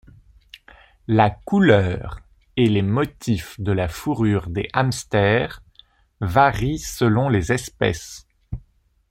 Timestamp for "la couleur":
1.05-2.21